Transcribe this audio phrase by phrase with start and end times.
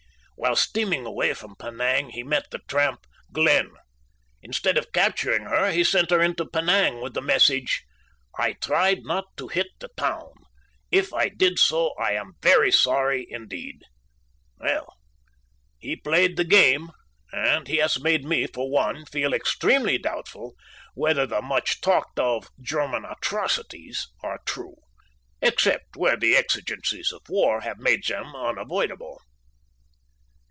[0.37, 3.73] "While steaming away from Penang he met the tramp Glen.
[4.41, 7.83] Instead of capturing her, he sent her into Penang with the message:
[8.39, 10.31] 'I tried not to hit the town.
[10.91, 13.83] If I did so, I am very sorry, indeed.'
[14.57, 14.91] Well,
[15.77, 16.89] he 'played the game,'
[17.31, 20.55] and he has made me, for one, feel extremely doubtful
[20.95, 24.77] whether the much talked of German 'atrocities' are true,
[25.39, 29.19] except where the exigencies of war have made them unavoidable."